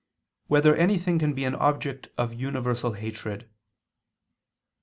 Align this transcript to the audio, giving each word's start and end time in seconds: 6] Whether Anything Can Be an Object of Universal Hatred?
6] 0.45 0.49
Whether 0.49 0.75
Anything 0.75 1.19
Can 1.19 1.33
Be 1.33 1.45
an 1.45 1.53
Object 1.53 2.07
of 2.17 2.33
Universal 2.33 2.93
Hatred? 2.93 3.47